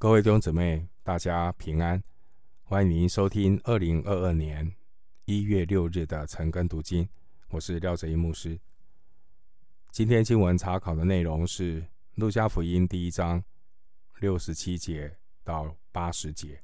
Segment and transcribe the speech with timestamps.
[0.00, 2.00] 各位弟兄姊妹，大家平安！
[2.62, 4.72] 欢迎您收听二零二二年
[5.24, 7.08] 一月六日的晨更读经。
[7.48, 8.60] 我是廖哲一牧师。
[9.90, 11.82] 今天经文查考的内容是
[12.14, 13.42] 《路加福音》第一章
[14.20, 16.54] 六十七节到八十节。《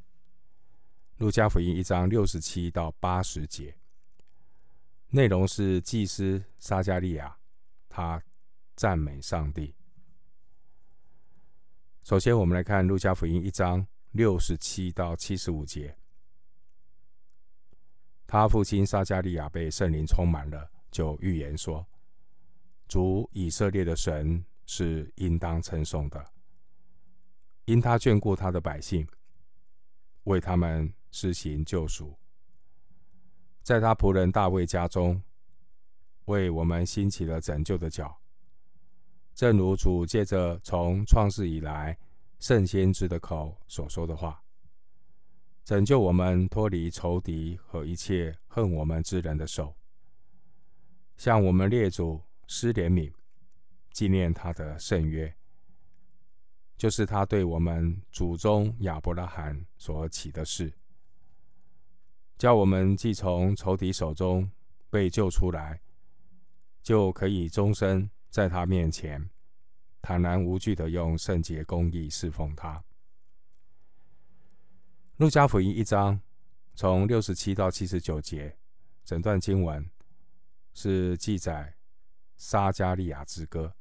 [1.16, 3.74] 路加福音》一章六十七到八十节，
[5.08, 7.36] 内容是祭司撒迦利亚，
[7.88, 8.22] 他
[8.76, 9.74] 赞美上帝。
[12.04, 15.96] 首先，我们来看《路加福音》一章六十七到七十五节。
[18.26, 21.86] 他父亲撒迦利亚被圣灵充满了，就预言说
[22.86, 26.22] ：“主以色列的神是应当称颂的，
[27.64, 29.08] 因他眷顾他的百姓，
[30.24, 32.18] 为他们施行救赎，
[33.62, 35.22] 在他仆人大卫家中，
[36.26, 38.14] 为我们兴起了拯救的角。”
[39.34, 41.98] 正如主借着从创世以来
[42.38, 44.40] 圣先知的口所说的话，
[45.64, 49.74] 拯救我们脱离仇敌和一切恨我们之人的手，
[51.16, 53.12] 向我们列祖施怜悯，
[53.90, 55.34] 纪念他的圣约，
[56.76, 60.72] 就是他对我们祖宗亚伯拉罕所起的誓，
[62.38, 64.48] 叫我们既从仇敌手中
[64.90, 65.80] 被救出来，
[66.84, 68.08] 就可以终身。
[68.34, 69.30] 在他面前，
[70.06, 72.84] 坦然无惧的用圣洁公义侍奉他。
[75.16, 76.20] 路加福音一章
[76.74, 78.54] 从六十七到七十九节，
[79.02, 79.90] 整段经文
[80.74, 81.74] 是记载
[82.36, 83.74] 撒迦利亚之歌，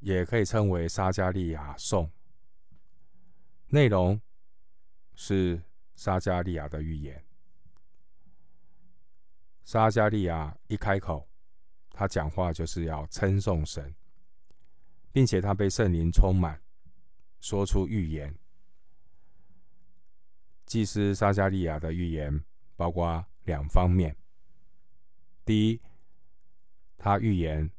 [0.00, 2.10] 也可以称为撒迦利亚颂。
[3.68, 4.20] 内容
[5.14, 5.62] 是
[5.94, 7.24] 撒迦利亚的预言。
[9.64, 11.28] 撒迦利亚一开口。
[11.94, 13.94] 他讲话就是要称颂神，
[15.12, 16.60] 并且他被圣灵充满，
[17.40, 18.34] 说出预言。
[20.64, 22.42] 祭司撒迦利亚的预言
[22.76, 24.16] 包括两方面：
[25.44, 25.80] 第一，
[26.96, 27.70] 他预言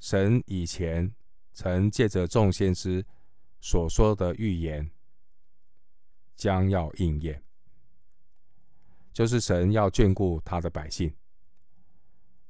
[0.00, 1.14] 神以前
[1.52, 3.06] 曾借着众先知
[3.60, 4.90] 所说的预言
[6.36, 7.42] 将要应验，
[9.12, 11.14] 就是神要眷顾他的百姓。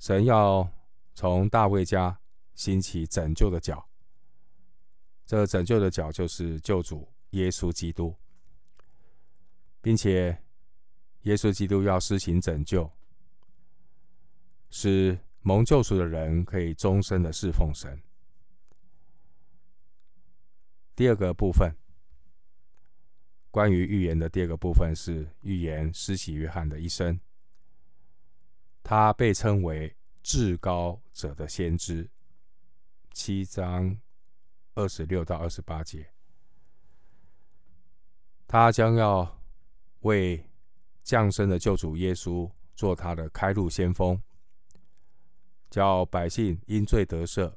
[0.00, 0.68] 神要
[1.14, 2.18] 从大卫家
[2.54, 3.88] 兴起拯救的脚，
[5.26, 8.16] 这拯救的脚就是救主耶稣基督，
[9.80, 10.42] 并且
[11.22, 12.90] 耶稣基督要施行拯救，
[14.70, 18.00] 使蒙救赎的人可以终身的侍奉神。
[20.94, 21.74] 第二个部分，
[23.50, 27.18] 关于预言的第二个部分是预言施洗约翰的一生。
[28.82, 32.08] 他被称为至高者的先知，
[33.14, 33.96] 七章
[34.74, 36.12] 二十六到二十八节。
[38.46, 39.40] 他将要
[40.00, 40.50] 为
[41.02, 44.20] 降生的救主耶稣做他的开路先锋，
[45.70, 47.56] 叫百姓因罪得赦，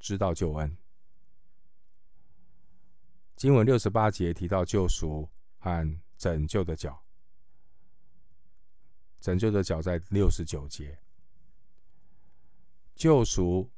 [0.00, 0.76] 知道救恩。
[3.36, 5.28] 经文六十八节提到救赎
[5.58, 7.04] 和拯救的脚。
[9.20, 10.98] 拯救的脚在六十九节，
[12.94, 13.70] 救赎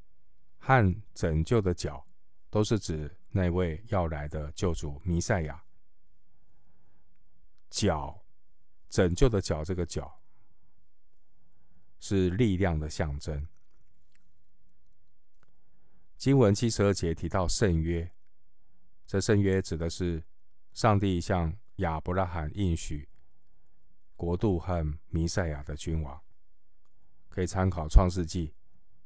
[0.67, 2.05] 和拯救的脚
[2.49, 5.63] 都是指那位要来的救主弥赛亚。
[7.69, 8.21] 脚，
[8.89, 10.21] 拯救的脚，这个脚
[12.01, 13.47] 是力量的象征。
[16.17, 18.11] 经文七十二节提到圣约，
[19.05, 20.21] 这圣约指的是
[20.73, 23.07] 上帝向亚伯拉罕应许。
[24.17, 26.21] 国度和弥赛亚的君王，
[27.29, 28.53] 可以参考创世纪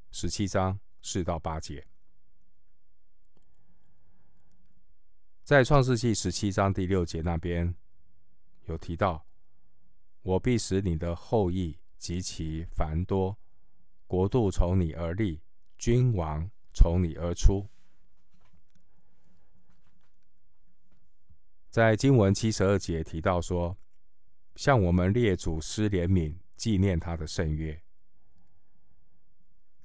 [0.10, 1.86] 十七章四到八节。
[5.44, 7.74] 在创世纪十七章第六节那边
[8.66, 9.26] 有提到
[10.22, 13.38] ：“我必使你的后裔极其繁多，
[14.08, 15.42] 国度从你而立，
[15.78, 17.68] 君王从你而出。”
[21.70, 23.78] 在经文七十二节提到说。
[24.58, 27.82] 向我们列祖施怜悯，纪念他的圣约。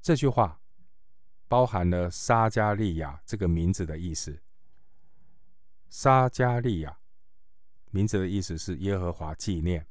[0.03, 0.61] 这句话
[1.49, 4.39] 包含了撒迦利亚这个名字的意思。
[5.89, 6.99] 撒迦利亚
[7.91, 9.87] 名字的意思是耶和华纪念，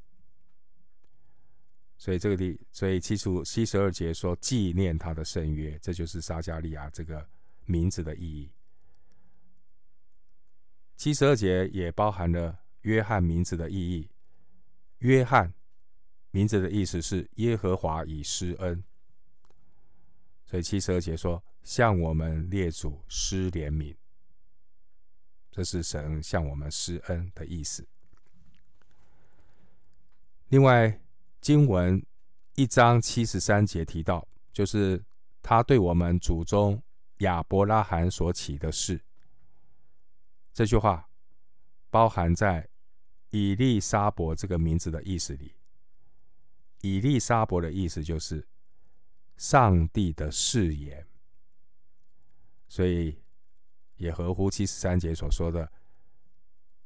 [1.98, 7.28] 所以这个地，所以七十五、七十二节说纪念他的圣约，这就是撒迦利亚这个
[7.66, 8.52] 名字的意义。
[10.98, 14.10] 七十二节也包含了约翰名字的意义。
[15.00, 15.54] 约翰
[16.32, 18.84] 名字的意思是耶和华以施恩，
[20.46, 23.96] 所以七十二节说向我们列祖施怜悯，
[25.52, 27.88] 这是神向我们施恩的意思。
[30.50, 31.02] 另外，
[31.42, 32.06] 经文
[32.54, 35.04] 一章七十三节提到，就是
[35.42, 36.82] 他对我们祖宗
[37.18, 39.02] 亚伯拉罕所起的誓。
[40.54, 41.10] 这句话
[41.90, 42.70] 包含在
[43.32, 45.56] 以利沙伯这个名字的意思里。
[46.82, 48.48] 以利沙伯的意思就是
[49.38, 51.06] 上帝的誓言，
[52.68, 53.18] 所以
[53.98, 55.72] 也合乎七十三节所说的，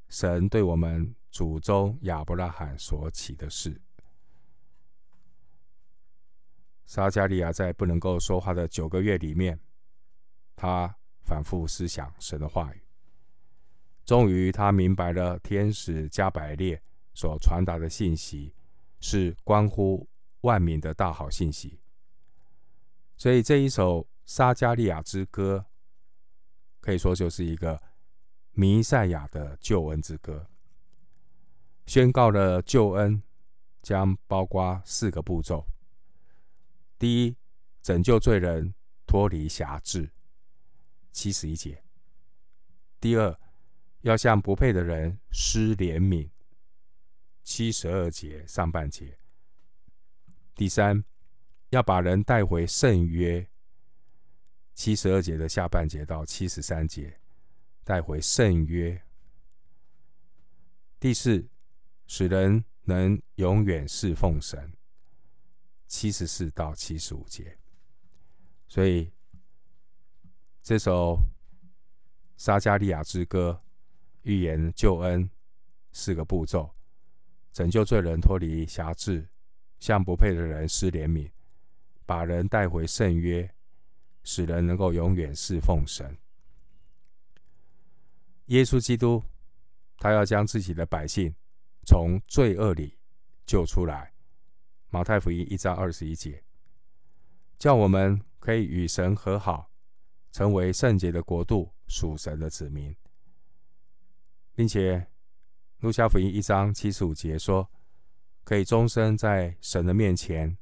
[0.08, 1.16] 神对我们。
[1.32, 3.80] 祖宗亚伯拉罕所起的誓。
[6.88, 9.60] 撒迦利亚在不能够说话的九个月里面，
[10.56, 12.82] 他反复思想神的话语，
[14.04, 16.82] 终于他明白了天使加百列
[17.14, 18.52] 所传达的信息
[19.00, 20.10] 是关乎
[20.42, 21.80] 万民的大好信息。
[23.20, 25.66] 所以这一首撒迦利亚之歌，
[26.80, 27.84] 可以说就是一个
[28.54, 30.48] 弥赛亚的救恩之歌。
[31.86, 33.22] 宣告了救恩
[33.82, 35.68] 将包括四个步骤：
[36.98, 37.36] 第一，
[37.82, 38.74] 拯救罪人
[39.06, 40.10] 脱离辖制，
[41.12, 41.74] 七十一节；
[43.02, 43.38] 第二，
[44.00, 46.30] 要向不配的人施怜悯，
[47.44, 49.18] 七十二节上半节；
[50.56, 51.04] 第三，
[51.70, 53.48] 要把人带回圣约，
[54.74, 57.20] 七十二节的下半节到七十三节，
[57.84, 59.00] 带回圣约；
[61.00, 61.48] 第四，
[62.08, 64.74] 使人能永远侍奉神，
[65.86, 67.56] 七十四到七十五节。
[68.68, 69.12] 所以
[70.64, 71.20] 这首
[72.36, 73.62] 撒迦利亚之歌
[74.24, 75.30] 预言救恩
[75.92, 76.74] 四个步骤：
[77.52, 79.28] 拯救罪人脱离辖制，
[79.80, 81.32] 向不配的人施怜悯，
[82.10, 83.48] 把人带回圣约，
[84.24, 86.18] 使人能够永远侍奉神。
[88.48, 89.24] 耶稣基督，
[90.00, 91.36] 他要将自己的百姓。
[91.86, 92.98] 从罪恶里
[93.46, 94.12] 救出来，
[94.90, 96.44] 马太福音一章二十一节，
[97.60, 99.70] 叫我们可以与神和好，
[100.32, 102.96] 成为圣洁的国度，属神的子民，
[104.56, 105.06] 并且
[105.82, 107.70] 路加福音一章七十五节说，
[108.44, 110.58] 可以终身在神的面前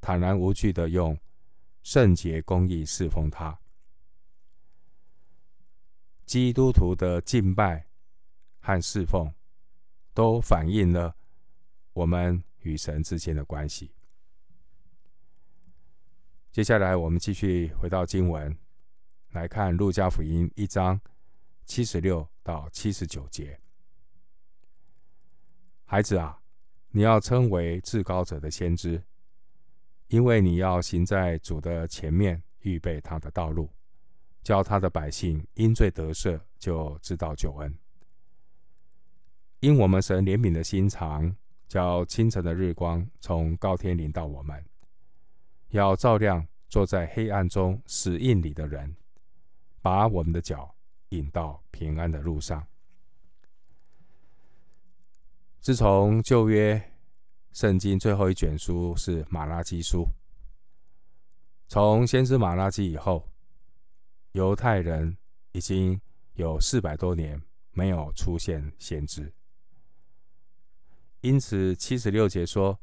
[0.00, 1.18] 坦然无惧的用
[1.82, 3.58] 圣洁公义侍奉他。
[6.24, 7.86] 基督徒的敬拜
[8.60, 9.32] 和侍奉。
[10.16, 11.14] 都反映了
[11.92, 13.92] 我们与神之间的关系。
[16.50, 18.56] 接下来，我们继续回到经文，
[19.32, 20.98] 来看《路加福音》一章
[21.66, 23.60] 七十六到七十九节。
[25.84, 26.40] 孩子啊，
[26.88, 29.04] 你要称为至高者的先知，
[30.08, 33.68] 因为你要行在主的前面，预备他的道路，
[34.42, 37.76] 叫他的百姓因罪得赦，就知道救恩。
[39.60, 41.34] 因我们神怜悯的心肠，
[41.66, 44.64] 叫清晨的日光从高天临到我们，
[45.70, 48.94] 要照亮坐在黑暗中死印里的人，
[49.82, 50.72] 把我们的脚
[51.08, 52.64] 引到平安的路上。
[55.60, 56.80] 自从旧约
[57.56, 60.06] 圣经最后一卷书是马拉基书，
[61.68, 63.26] 从先知马拉基以后，
[64.32, 65.16] 犹太人
[65.52, 65.98] 已经
[66.34, 69.32] 有四百多年没有出现先知。
[71.22, 72.78] 因此，七十六节说，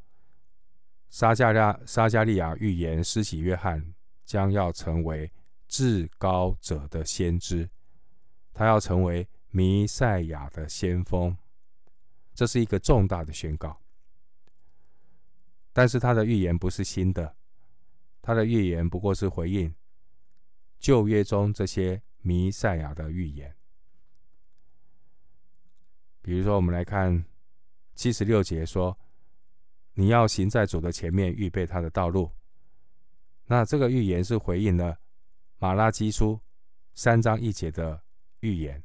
[1.07, 3.93] 撒加利撒迦利亚预言施洗约翰
[4.25, 5.31] 将要成为
[5.67, 7.69] 至高者的先知，
[8.51, 11.37] 他要成为弥赛亚的先锋，
[12.33, 13.82] 这是一个重大的宣告。
[15.73, 17.35] 但是他的预言不是新的，
[18.21, 19.75] 他的预言不过是回应
[20.79, 23.53] 旧约中这些弥赛亚的预言。
[26.21, 27.25] 比如说，我们来看。
[27.95, 28.97] 七十六节说
[29.93, 32.31] ：“你要行在主的前面，预备他的道路。”
[33.45, 34.97] 那这个预言是回应了
[35.59, 36.41] 马拉基书
[36.95, 38.01] 三章一节的
[38.39, 38.83] 预言。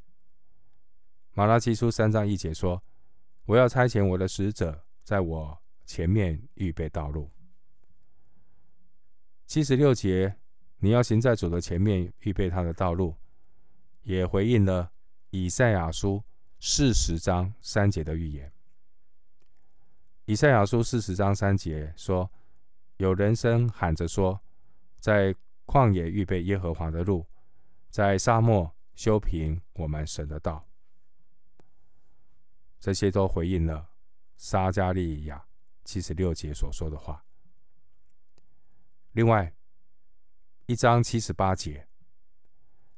[1.32, 2.84] 马拉基书三章一节说
[3.48, 7.30] ：“我要差遣我的使者在我前面预备道路。”
[9.48, 10.36] 七十六节
[10.76, 13.16] ：“你要行在主的前面，预备他的道路。”
[14.04, 14.92] 也回应了
[15.30, 16.22] 以赛亚书
[16.60, 18.52] 四十章三节的预言。
[20.26, 22.30] 以赛亚书四十章三节说
[22.98, 24.40] ：“有人声喊着说，
[24.98, 25.34] 在
[25.66, 27.26] 旷野预备耶和华的路，
[27.90, 30.66] 在沙漠修平我们神的道。”
[32.80, 33.90] 这些都回应了
[34.36, 35.47] 撒迦利亚
[35.88, 37.24] 七十六节所说的话。
[39.12, 39.50] 另外，
[40.66, 41.88] 一章七十八节，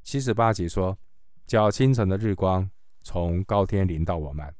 [0.03, 0.99] 七十八节说
[1.47, 2.69] ：“叫清晨的日光
[3.03, 4.53] 从高天临到我们。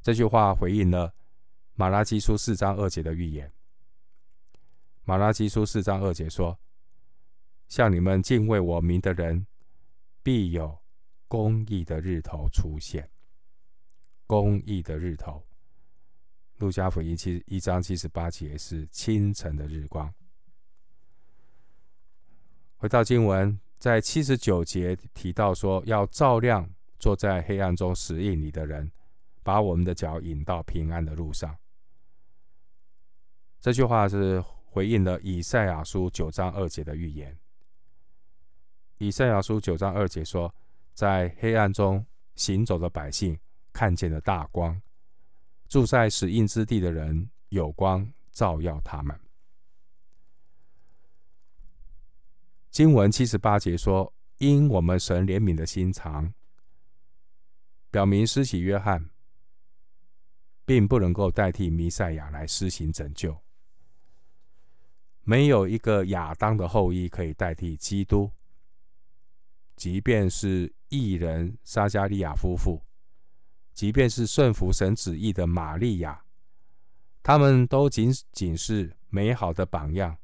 [0.00, 1.14] 这句话回应了
[1.74, 3.52] 马拉基书四章二节的预言。
[5.04, 6.58] 马拉基书四章二节说
[7.68, 9.46] ：“向你们敬畏我名的人，
[10.22, 10.78] 必有
[11.28, 13.10] 公义的日头出现。”
[14.26, 15.46] 公义的日头。
[16.58, 20.12] 路加福音七一章七十八节是清晨的日光。
[22.76, 28.90] 回到经文，在七十九节提到说，要照亮坐在黑暗中死荫里的人。
[29.46, 31.56] 把我们的脚引到平安的路上。
[33.60, 37.38] 这句话是回应了以赛亚书九章二节的预言。
[38.98, 40.52] 以赛亚书九章二节说
[40.94, 43.38] ：“在黑暗中行走的百姓
[43.72, 44.82] 看见了大光，
[45.68, 49.18] 住在死荫之地的人有光照耀他们。”
[52.70, 56.32] 经文七十八节说：“因我们神怜悯的心肠，
[57.90, 59.10] 表明施洗约翰。”
[60.68, 63.40] 并不能够代替弥赛亚来施行拯救。
[65.22, 68.28] 没有一个亚当的后裔可以代替基督。
[69.76, 72.82] 即便是异人撒迦利亚夫妇，
[73.76, 76.24] 即便是顺服神旨意的玛利亚，
[77.22, 80.18] 他们都仅仅是美好的榜样，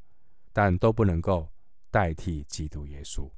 [0.53, 1.49] 但都不能够
[1.91, 3.31] 代替基督耶稣。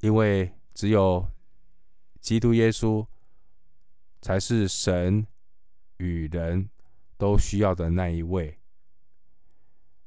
[0.00, 1.28] 因为只有
[2.20, 3.06] 基督耶稣。
[4.22, 5.24] 才是神
[5.98, 6.68] 与人
[7.16, 8.58] 都需要的那一位。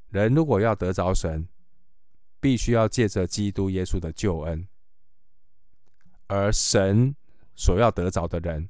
[0.09, 1.47] 人如果要得着神，
[2.41, 4.67] 必须要借着基督耶稣的救恩；
[6.27, 7.15] 而神
[7.59, 8.69] 所要得着的人，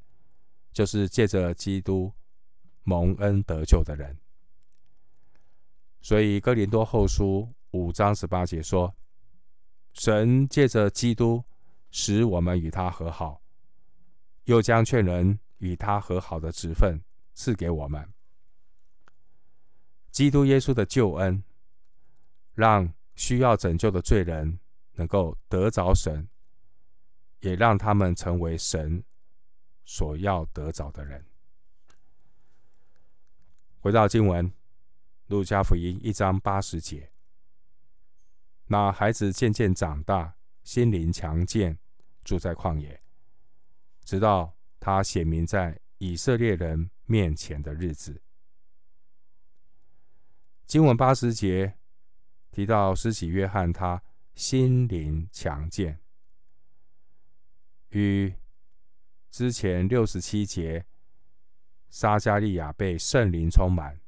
[0.74, 2.12] 就是借着基督
[2.81, 4.17] 蒙恩得救的人。
[6.01, 8.96] 所以哥林多后书五章十八节说
[9.93, 11.43] ：“神借着基督
[11.91, 13.39] 使我们与他和好。”
[14.46, 17.00] 又将劝人与他和好的职分
[17.36, 18.12] 赐给我们。
[20.10, 21.43] 基督耶稣的救恩，
[22.55, 24.60] 让需要拯救的罪人
[24.93, 26.27] 能够得着神，
[27.39, 29.03] 也让他们成为神
[29.86, 31.25] 所要得着的人。
[33.79, 34.51] 回到经文，
[35.27, 37.12] 路加福音一章八十节，
[38.65, 41.79] 那孩子渐渐长大，心灵强健，
[42.24, 43.01] 住在旷野。
[44.03, 48.22] 直到他显明在以色列人面前的日子。
[50.65, 51.77] 经文八十节
[52.51, 54.01] 提到施洗约翰，他
[54.36, 56.00] 心灵强健，
[57.89, 58.34] 与
[59.31, 60.86] 之前六十七节
[61.89, 64.00] 撒迦利亚被圣灵充满，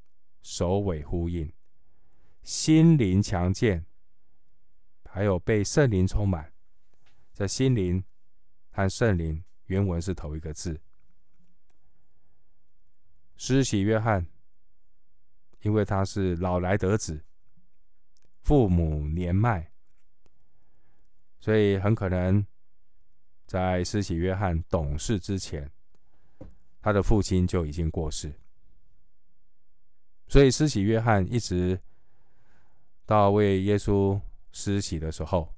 [0.41, 1.51] 首尾呼应。
[2.43, 3.85] 心灵强健，
[5.05, 6.53] 还有被圣灵充满，
[7.33, 8.03] 这心灵
[8.71, 9.43] 和圣灵。
[9.65, 10.81] 原文是头一个字。
[13.37, 14.27] 施洗约翰，
[15.61, 17.23] 因为他是老来得子，
[18.41, 19.71] 父母年迈，
[21.39, 22.45] 所以很可能
[23.51, 25.69] 在施洗约翰懂事之前，
[26.81, 28.33] 他的父亲就已经过世。
[30.29, 31.77] 所以施洗约翰一直
[33.05, 34.17] 到为耶稣
[34.53, 35.53] 施洗的时候，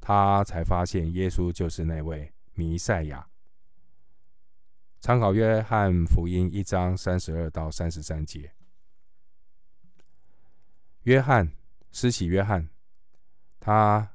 [0.00, 2.32] 他才发现耶稣就是那位。
[2.54, 3.28] 弥赛亚。
[5.00, 8.50] 参考约翰福音一章三十二到三十三节。
[11.02, 11.52] 约翰，
[11.90, 12.66] 施洗约翰，
[13.60, 14.10] 他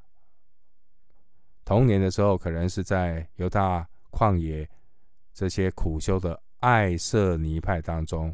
[1.67, 4.65] 童年的时候可能是在犹大旷野
[5.33, 8.33] 这些苦修的爱色尼派当中，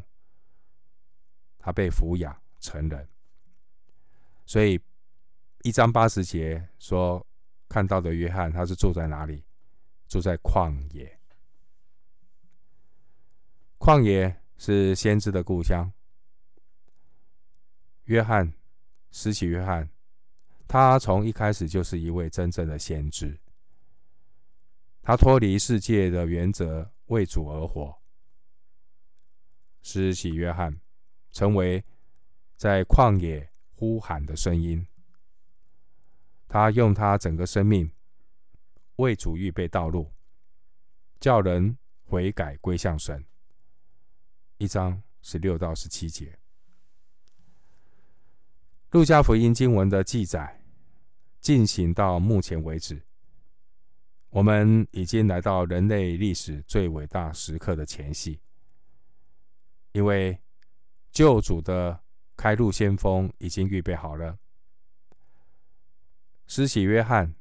[1.58, 3.08] 他被抚养成人。
[4.46, 4.80] 所以
[5.62, 7.26] 一章八十节说
[7.68, 9.42] 看到的约翰，他是住在哪里？
[10.06, 11.18] 住在旷野，
[13.80, 15.92] 旷野是先知的故乡。
[18.04, 18.52] 约翰，
[19.10, 19.90] 施洗约翰，
[20.66, 23.38] 他从一开始就是一位真正的先知。
[25.02, 27.96] 他脱离世界的原则，为主而活。
[29.82, 30.80] 施洗约翰
[31.30, 31.84] 成为
[32.56, 34.86] 在旷野呼喊的声音。
[36.48, 37.90] 他用他整个生命。
[38.96, 40.14] 为主预备道路，
[41.18, 43.24] 叫人悔改归向神。
[44.56, 46.38] 一章十六到十七节，
[48.94, 50.62] 路加福音经文的记载
[51.40, 53.02] 进行到目前为止，
[54.30, 58.38] 我们已经来到人类历史最伟大时刻的前夕，
[59.90, 60.38] 因为
[61.10, 62.04] 救主的
[62.36, 64.38] 开路先锋已经预备好了，
[66.46, 67.34] 施洗约翰。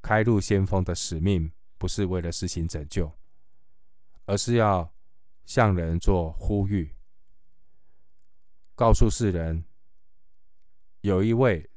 [0.00, 3.12] 开路先锋的使命，不是为了施行拯救，
[4.24, 4.90] 而是要
[5.44, 6.94] 向人做呼吁，
[8.74, 9.64] 告诉世人，
[11.00, 11.68] 有一位，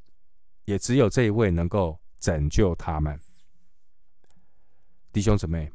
[0.66, 3.20] 也只有这一位能够拯救他们。
[5.12, 5.72] 弟兄姊妹，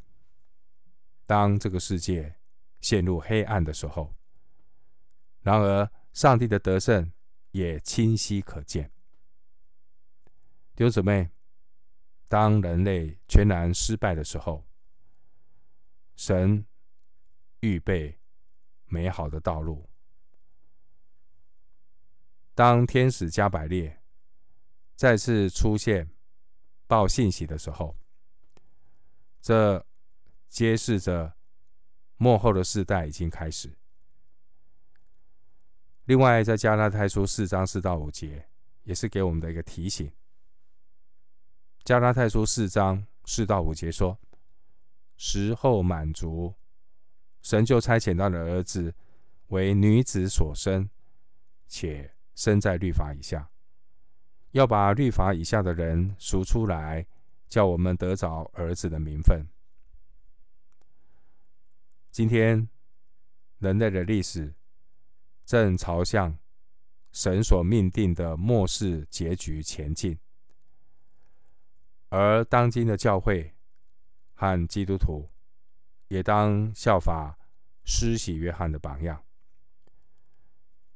[1.26, 2.36] 当这个世界
[2.80, 4.14] 陷入黑暗的时候，
[5.40, 7.12] 然而上帝的得胜
[7.50, 8.90] 也清晰可见。
[10.74, 11.30] 弟兄姊妹，
[12.28, 14.64] 当人类全然失败的时候，
[16.16, 16.64] 神
[17.60, 18.18] 预备
[18.86, 19.88] 美好的道路。
[22.54, 24.00] 当天使加百列
[24.94, 26.08] 再次出现
[26.87, 27.96] 报信息的时候，
[29.40, 29.84] 这
[30.49, 31.34] 揭示着
[32.16, 33.76] 幕后的世代已经开始。
[36.04, 38.49] 另外，在加拉太书四章四到五节，
[38.84, 40.12] 也是给我们的一个提醒。
[41.82, 44.18] 加拉太书四章四到五节说
[45.16, 46.54] ：“时候满足，
[47.42, 48.94] 神就差遣他的儿子
[49.49, 50.88] 为女子所生，
[51.66, 53.50] 且生在律法以下，
[54.52, 57.06] 要把律法以下的人赎出来，
[57.48, 59.46] 叫我们得着儿子的名分。”
[62.10, 62.68] 今天，
[63.58, 64.54] 人类的历史
[65.44, 66.38] 正朝向
[67.10, 70.18] 神所命定的末世结局前进。
[72.08, 73.52] 而当今的教会
[74.34, 75.28] 和基督徒
[76.06, 77.36] 也当效法
[77.84, 79.24] 施洗约翰的榜样，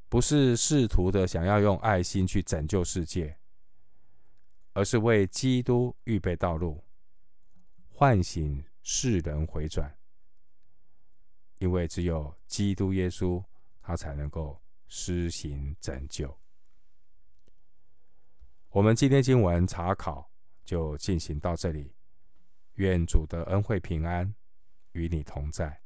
[0.09, 3.39] 不是试图的想要用爱心去拯救世界，
[4.73, 6.83] 而是为基督预备道路，
[7.89, 9.97] 唤醒世人回转。
[11.59, 13.45] 因为只有基督耶稣，
[13.83, 16.39] 他才能够施行拯救。
[18.71, 20.29] 我们今天经文查考。
[20.69, 21.95] 就进行到这里，
[22.75, 24.35] 愿主的恩惠平安
[24.93, 25.81] 与你同在。